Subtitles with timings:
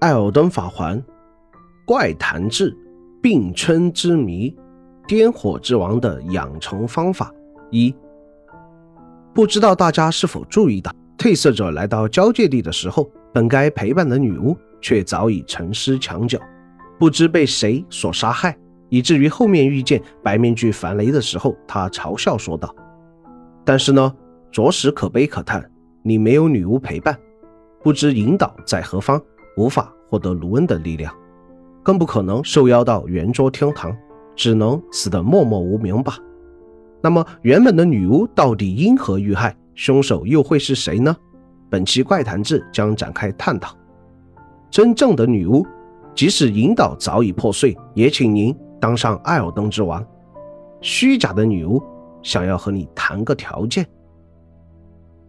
[0.00, 1.02] 艾尔登法环，
[1.84, 2.76] 怪谈志，
[3.20, 4.54] 病春之谜，
[5.08, 7.34] 颠火之王的养成方法
[7.72, 7.92] 一。
[9.34, 16.38] 不知道大家是否注意到，褪色者来到交界地的时候，本该陪伴的女巫却早已沉尸墙角，
[16.96, 18.56] 不知被谁所杀害，
[18.90, 22.72] 以至于后面遇见白面具樊雷的时候，他嘲笑说道
[23.66, 24.14] ：“但是呢，
[24.52, 25.68] 着实可悲可叹，
[26.04, 27.18] 你没有女巫陪伴，
[27.82, 29.20] 不知引导在何方。”
[29.58, 31.12] 无法获得卢恩的力量，
[31.82, 33.94] 更不可能受邀到圆桌天堂，
[34.36, 36.16] 只能死得默默无名吧。
[37.02, 39.54] 那么，原本的女巫到底因何遇害？
[39.74, 41.16] 凶手又会是谁呢？
[41.68, 43.76] 本期怪谈志将展开探讨。
[44.70, 45.66] 真正的女巫，
[46.14, 50.04] 即使引导早已破碎，也请您当上艾尔登之王。
[50.80, 51.82] 虚假的女巫，
[52.22, 53.84] 想要和你谈个条件。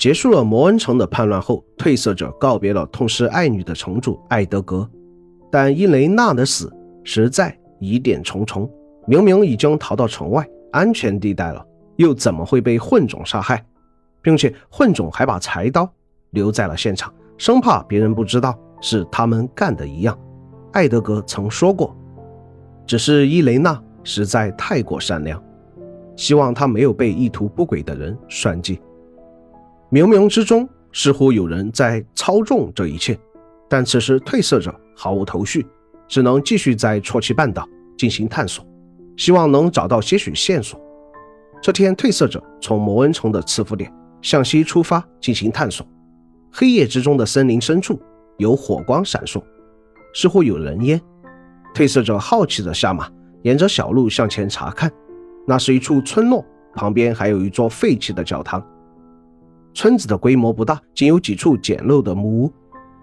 [0.00, 4.88] 结束了摩恩城的叛乱后，褪色者告别了痛失爱女的城主艾德格，
[5.52, 6.72] 但伊雷娜的死
[7.04, 8.66] 实在疑点重重。
[9.06, 11.62] 明明已经逃到城外安全地带了，
[11.96, 13.62] 又怎么会被混种杀害？
[14.22, 15.86] 并且混种还把柴刀
[16.30, 20.18] 留在了现场，生怕别人不知道是他们干的一样。
[20.72, 21.94] 艾德格曾说过，
[22.86, 25.42] 只是伊雷娜实在太过善良，
[26.16, 28.80] 希望她没有被意图不轨的人算计。
[29.90, 33.18] 冥冥之中，似乎有人在操纵这一切，
[33.68, 35.66] 但此时褪色者毫无头绪，
[36.06, 38.64] 只能继续在戳奇半岛进行探索，
[39.16, 40.80] 希望能找到些许线索。
[41.60, 45.84] 这天，褪色者从摩恩城的赐福点向西出发进行探索。
[46.52, 48.00] 黑夜之中的森林深处
[48.38, 49.42] 有火光闪烁，
[50.14, 51.00] 似乎有人烟。
[51.74, 53.10] 褪色者好奇地下马，
[53.42, 54.88] 沿着小路向前查看，
[55.48, 56.44] 那是一处村落，
[56.76, 58.64] 旁边还有一座废弃的教堂。
[59.72, 62.52] 村子的规模不大，仅有几处简陋的木屋。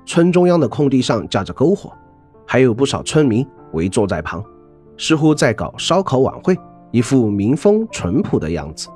[0.05, 1.91] 村中央的空地上架着篝火，
[2.45, 4.43] 还有不少村民围坐在旁，
[4.97, 6.57] 似乎在搞烧烤晚会，
[6.91, 8.87] 一副民风淳朴的样子。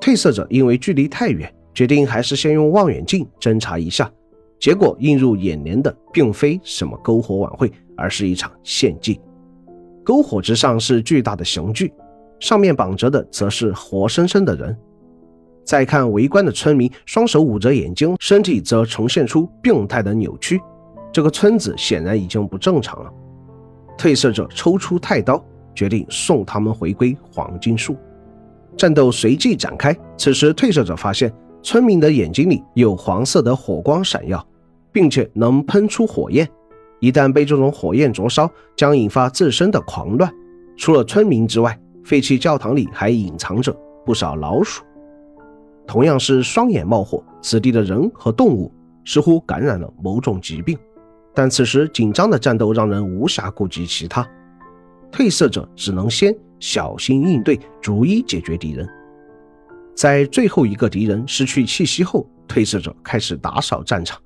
[0.00, 4.10] 褪色者因为距离太远，决定还是先用望远镜侦查一下。
[4.58, 9.20] 结果映入眼帘的并非什么篝火晚会，而是一场献祭。
[10.04, 11.92] 篝火之上是巨大的刑具，
[12.40, 14.76] 上面绑着的则是活生生的人。
[15.70, 20.60] 再看围观的村民，双手捂着眼睛，身体则呈现出病态的扭曲。
[21.12, 23.12] 这个村子显然已经不正常了。
[23.96, 25.40] 褪色者抽出太刀，
[25.72, 27.96] 决定送他们回归黄金树。
[28.76, 29.96] 战斗随即展开。
[30.18, 31.32] 此时，褪色者发现
[31.62, 34.44] 村民的眼睛里有黄色的火光闪耀，
[34.90, 36.48] 并且能喷出火焰。
[36.98, 40.28] 一旦被这种火焰灼烧，将引发自身的狂乱。
[40.76, 43.72] 除了村民之外，废弃教堂里还隐藏着
[44.04, 44.82] 不少老鼠。
[45.90, 48.72] 同样是双眼冒火，此地的人和动物
[49.04, 50.78] 似乎感染了某种疾病。
[51.34, 54.24] 但此时紧张的战斗让人无暇顾及其他，
[55.10, 58.88] 褪色者只能先小心应对，逐一解决敌人。
[59.96, 64.16] 在最后一个敌人失去气息后，褪色者开始打扫战场。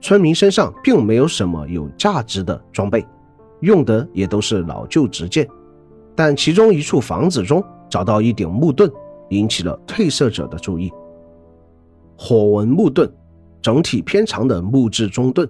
[0.00, 3.06] 村民身上并没有什么有价值的装备，
[3.60, 5.46] 用的也都是老旧执剑。
[6.14, 8.90] 但其中一处房子中找到一顶木盾。
[9.30, 10.92] 引起了褪色者的注意。
[12.16, 13.10] 火纹木盾，
[13.60, 15.48] 整体偏长的木质中盾，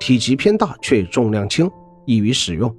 [0.00, 1.70] 体积偏大却重量轻，
[2.04, 2.74] 易于使用。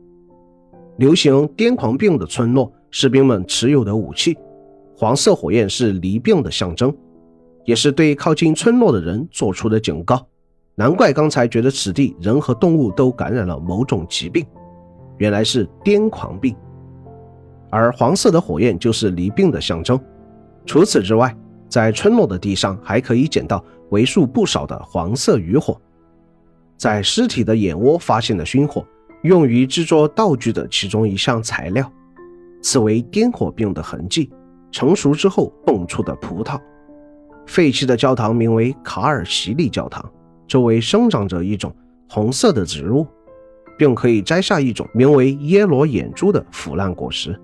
[0.97, 4.38] 流行癫狂病的村落，士兵们持有的武器，
[4.95, 6.94] 黄色火焰是离病的象征，
[7.66, 10.27] 也是对靠近村落的人做出的警告。
[10.75, 14.45] 难怪刚才觉得此地人和动物都感染了某种疾病，
[15.17, 16.56] 原来是癫狂病。
[17.69, 20.00] 而黄色的火焰就是离病的象征。
[20.66, 21.35] 除此之外，
[21.69, 25.79] 在村落的地上还可以捡到为数不少的黄色余火。
[26.77, 28.85] 在尸体的眼窝发现的熏火，
[29.23, 31.91] 用于制作道具的其中一项材料，
[32.61, 34.29] 此为癫火病的痕迹。
[34.69, 36.59] 成熟之后蹦出的葡萄。
[37.47, 40.03] 废弃的教堂名为卡尔西利教堂，
[40.45, 41.74] 周围生长着一种
[42.09, 43.07] 红色的植物，
[43.77, 47.39] 并可以摘下一种名为耶罗眼珠的腐烂果实。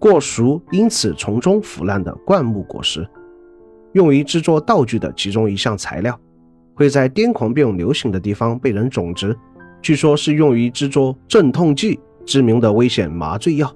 [0.00, 3.06] 过熟，因此从中腐烂的灌木果实，
[3.92, 6.18] 用于制作道具的其中一项材料，
[6.74, 9.36] 会在癫狂病流行的地方被人种植，
[9.82, 13.70] 据说是用于制作镇痛剂，知名的危险麻醉药。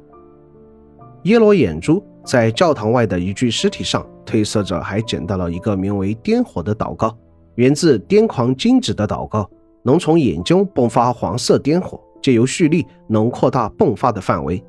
[1.25, 7.15] 耶罗眼珠在教堂外的一具尸体上，褪色者还捡到了一个名为“癫火”的祷告，
[7.57, 9.47] 源自癫狂精子的祷告，
[9.83, 14.65] 能从眼中迸发黄色癫火，借由蓄力能扩大迸发的范围。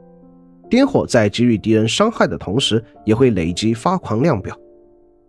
[0.70, 4.58] 颠火在给予敌人伤害的同时，也会累积发狂量表，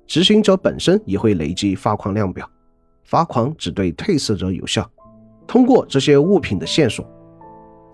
[0.06, 2.48] 执行者本身也会累积发狂量表。
[3.04, 4.90] 发狂只对褪色者有效，
[5.46, 7.08] 通过这些物品的线索，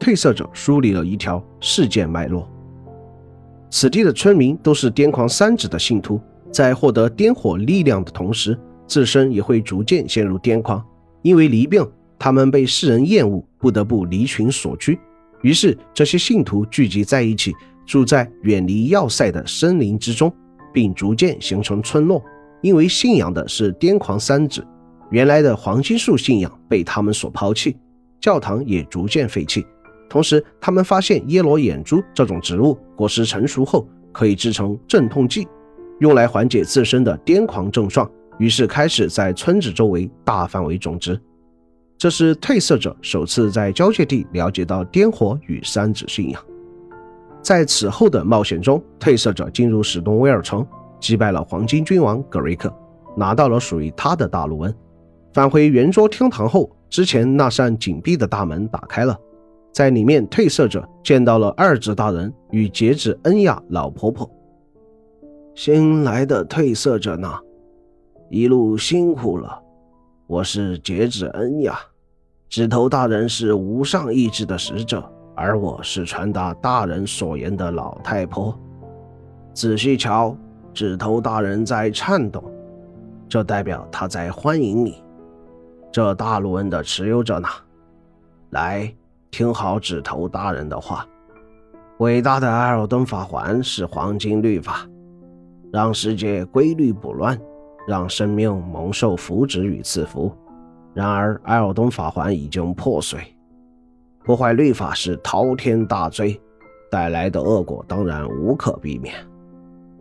[0.00, 2.48] 褪色者梳理了一条事件脉络。
[3.68, 10.82] 此地的村民都是癫狂三子的信徒，在获得颠火力量的同时，自身也会逐渐陷入癫狂。
[11.20, 11.86] 因为离病，
[12.18, 14.98] 他们被世人厌恶，不得不离群索居。
[15.42, 17.52] 于是，这些信徒聚集在一起，
[17.84, 20.32] 住在远离要塞的森林之中，
[20.72, 22.22] 并逐渐形成村落。
[22.60, 24.64] 因为信仰的是癫狂三子。
[25.10, 27.76] 原来的黄金树信仰被他们所抛弃，
[28.20, 29.66] 教堂也逐渐废弃。
[30.08, 35.46] 同时，他们发现耶罗眼珠这种植物果实成熟后可以制成镇痛剂，
[35.98, 38.08] 用来缓解自身的癫狂症状。
[38.38, 41.20] 于是开始在村子周围大范围种植。
[42.02, 46.44] 这是褪色者首次在交界地了解到颠火与三子信仰。
[47.40, 50.66] 在此后的冒险中，褪色者进入史东威尔城，
[50.98, 52.76] 击败了黄金君王格瑞克，
[53.16, 54.74] 拿到了属于他的大陆恩。
[55.32, 59.16] 返回圆桌厅堂后，之前那扇紧闭的大门打开了，
[59.72, 64.28] 在里面，褪色者见到了二子大人与节子恩雅老婆婆。
[65.54, 67.32] 新来的褪色者呢，
[68.28, 69.62] 一路辛苦了。
[70.26, 71.78] 我是节子恩雅，
[72.52, 75.02] 指头大人是无上意志的使者，
[75.34, 78.54] 而我是传达大人所言的老太婆。
[79.54, 80.36] 仔细瞧，
[80.74, 82.44] 指头大人在颤动，
[83.26, 85.02] 这代表他在欢迎你。
[85.90, 87.48] 这大陆恩的持有者呢？
[88.50, 88.94] 来，
[89.30, 91.06] 听好指头大人的话。
[92.00, 94.86] 伟大的艾尔登法环是黄金律法，
[95.72, 97.40] 让世界规律不乱，
[97.88, 100.30] 让生命蒙受福祉与赐福。
[100.94, 103.18] 然而，艾尔登法环已经破碎，
[104.24, 106.38] 破坏律法是滔天大罪，
[106.90, 109.14] 带来的恶果当然无可避免。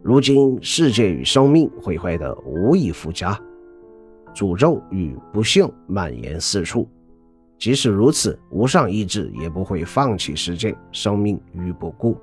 [0.04, 3.40] 如今，世界与生命毁坏的无以复加。
[4.34, 6.88] 诅咒与不幸蔓延四处，
[7.58, 12.18] 即使如此，无上意志也不会放弃世界生命于不顾。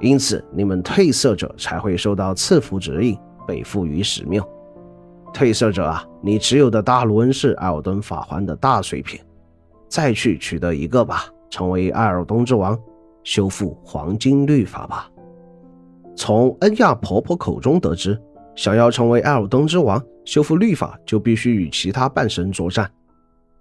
[0.00, 3.16] 因此，你们褪色者才会受到赐福指引，
[3.46, 4.42] 被赋予使命。
[5.34, 9.20] 褪色者啊，你持有的大卢恩是艾尔登法环的大碎片，
[9.88, 12.78] 再去取得一个吧，成为艾尔登之王，
[13.24, 15.10] 修复黄金律法吧。
[16.14, 18.16] 从恩亚婆婆口中得知。
[18.56, 22.88] 想要成为艾尔登之王，修复律法就必须与其他半神作战，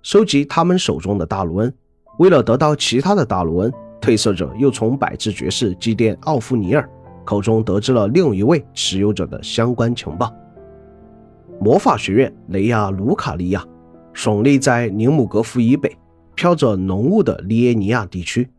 [0.04, 1.74] 收集他们手中的大卢恩。
[2.20, 6.88] 为了得到其他的大卢恩，褪色者又从百智爵士祭奠奥夫尼尔
[7.26, 10.32] 口中得知了另一位持有者的相关情报。
[11.60, 13.64] 魔法学院雷亚卢卡利亚，
[14.14, 15.96] 耸立在宁姆格夫以北、
[16.36, 18.50] 飘着浓雾的利耶尼亚地区。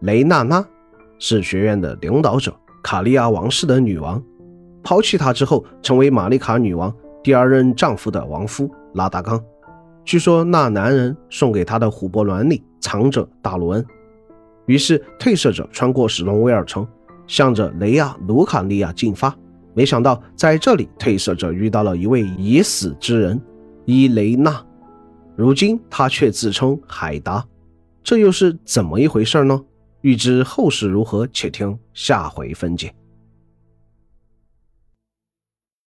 [0.00, 0.66] 雷娜娜
[1.18, 4.22] 是学院的领导者，卡利亚王室的女王。
[4.82, 9.42] 抛弃她之后，成为玛丽卡女王第二任丈夫的亡夫拉达冈。
[10.04, 13.86] 据说那男人送给他的琥珀卵里藏着大罗恩。
[14.66, 16.86] 于是褪色者穿过史隆威尔城，
[17.26, 19.36] 向着雷亚卢卡利亚进发。
[19.74, 23.40] 没想到在这里，褪色者遇到了一位已死之人
[23.84, 24.64] 伊雷娜。
[25.36, 27.44] 如今他却自称海达，
[28.02, 29.60] 这又是怎么一回事呢？
[30.02, 32.92] 欲知后事如何，且听下回分解。